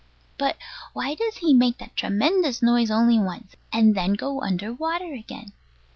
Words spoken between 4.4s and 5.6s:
under water again?